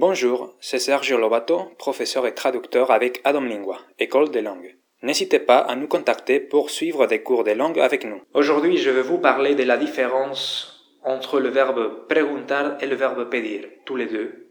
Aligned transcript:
Bonjour, 0.00 0.54
c'est 0.60 0.78
Sergio 0.78 1.18
Lobato, 1.18 1.72
professeur 1.76 2.24
et 2.28 2.32
traducteur 2.32 2.92
avec 2.92 3.20
Adam 3.24 3.40
Lingua, 3.40 3.80
école 3.98 4.30
des 4.30 4.42
langues. 4.42 4.76
N'hésitez 5.02 5.40
pas 5.40 5.58
à 5.58 5.74
nous 5.74 5.88
contacter 5.88 6.38
pour 6.38 6.70
suivre 6.70 7.08
des 7.08 7.24
cours 7.24 7.42
de 7.42 7.50
langue 7.50 7.80
avec 7.80 8.04
nous. 8.04 8.22
Aujourd'hui, 8.32 8.76
je 8.76 8.90
vais 8.90 9.02
vous 9.02 9.18
parler 9.18 9.56
de 9.56 9.64
la 9.64 9.76
différence 9.76 10.88
entre 11.02 11.40
le 11.40 11.48
verbe 11.48 12.06
preguntar 12.06 12.80
et 12.80 12.86
le 12.86 12.94
verbe 12.94 13.28
pedir, 13.28 13.64
tous 13.86 13.96
les 13.96 14.06
deux, 14.06 14.46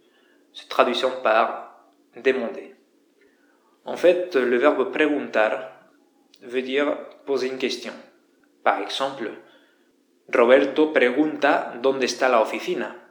se 0.51 0.67
traduisant 0.67 1.21
par 1.23 1.79
demander. 2.17 2.75
En 3.85 3.95
fait, 3.95 4.35
le 4.35 4.57
verbe 4.57 4.91
preguntar 4.91 5.71
veut 6.41 6.61
dire 6.61 6.97
poser 7.25 7.47
une 7.47 7.57
question. 7.57 7.93
Par 8.65 8.81
exemple, 8.81 9.31
Roberto 10.27 10.91
pregunta 10.91 11.73
dónde 11.81 12.03
está 12.03 12.27
la 12.27 12.41
oficina. 12.41 13.06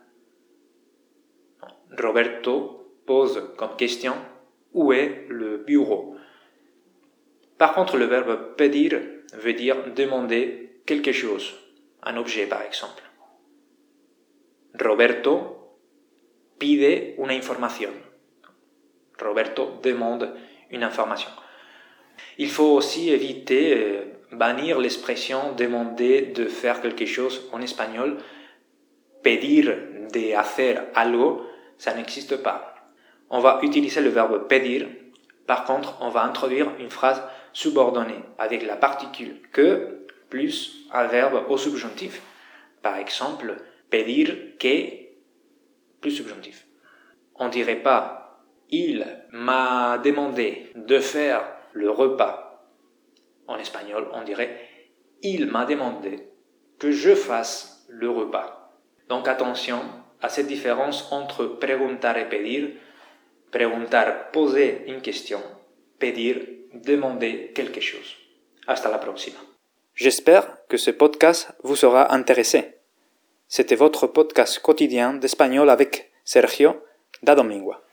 Roberto 1.91 2.95
pose 3.07 3.55
comme 3.57 3.77
question 3.77 4.14
où 4.72 4.93
est 4.93 5.27
le 5.29 5.58
bureau? 5.58 6.17
Par 7.58 7.75
contre, 7.75 7.96
le 7.96 8.04
verbe 8.04 8.54
pedir 8.57 9.00
veut 9.32 9.54
dire 9.54 9.77
demander 9.94 10.80
quelque 10.85 11.13
chose, 11.13 11.54
un 12.03 12.17
objet 12.17 12.46
par 12.46 12.63
exemple. 12.63 13.03
Roberto 14.79 15.79
pide 16.58 17.14
una 17.18 17.35
información. 17.35 17.93
Roberto 19.18 19.80
demande 19.82 20.35
une 20.71 20.82
information. 20.85 21.30
Il 22.39 22.50
faut 22.50 22.75
aussi 22.75 23.11
éviter, 23.11 23.75
euh, 23.75 24.05
bannir 24.32 24.79
l'expression 24.79 25.55
demander 25.57 26.22
de 26.22 26.46
faire 26.46 26.80
quelque 26.80 27.07
chose 27.07 27.49
en 27.53 27.63
espagnol. 27.63 28.18
Pedir 29.22 29.75
de 30.13 30.35
hacer 30.35 30.79
algo 30.94 31.46
ça 31.79 31.94
n'existe 31.94 32.36
pas. 32.42 32.75
On 33.30 33.41
va 33.41 33.61
utiliser 33.62 34.00
le 34.00 34.11
verbe 34.11 34.47
pedir. 34.48 34.86
Par 35.47 35.64
contre, 35.64 35.98
on 36.00 36.08
va 36.08 36.25
introduire 36.25 36.70
une 36.78 36.91
phrase 36.91 37.22
subordonnée 37.52 38.22
avec 38.38 38.64
la 38.66 38.77
particule 38.77 39.41
que 39.52 40.06
plus 40.28 40.86
un 40.92 41.06
verbe 41.06 41.44
au 41.48 41.56
subjonctif. 41.56 42.20
Par 42.82 42.97
exemple, 42.97 43.56
pedir 43.91 44.34
que 44.58 45.06
plus 46.00 46.10
subjonctif. 46.10 46.66
On 47.34 47.48
dirait 47.48 47.82
pas 47.82 48.22
il 48.70 49.06
m'a 49.32 49.98
demandé 49.98 50.72
de 50.74 50.98
faire 50.98 51.44
le 51.72 51.91
repas. 51.91 52.66
En 53.47 53.56
espagnol, 53.58 54.08
on 54.12 54.24
dirait 54.24 54.58
il 55.22 55.47
m'a 55.47 55.64
demandé 55.64 56.28
que 56.78 56.91
je 56.91 57.14
fasse 57.14 57.86
le 57.88 58.10
repas. 58.10 58.72
Donc 59.08 59.28
attention, 59.28 59.80
à 60.20 60.28
cette 60.28 60.47
différence 60.47 61.09
entre 61.12 61.47
preguntar 61.47 62.17
et 62.19 62.28
pedir. 62.28 62.70
Preguntar, 63.50 64.31
poser 64.33 64.84
une 64.86 65.00
question. 65.00 65.41
Pedir, 65.98 66.36
demander 66.75 67.53
quelque 67.55 67.81
chose. 67.81 68.17
Hasta 68.67 68.91
la 68.91 68.98
próxima. 68.98 69.39
J'espère 69.94 70.67
que 70.69 70.77
ce 70.77 70.91
podcast 70.91 71.53
vous 71.62 71.77
sera 71.77 72.12
intéressé. 72.14 72.77
C'était 73.48 73.77
votre 73.77 74.06
podcast 74.06 74.59
quotidien 74.59 75.14
d'espagnol 75.14 75.70
avec 75.70 76.11
Sergio 76.25 76.83
da 77.22 77.34
Domingua. 77.34 77.85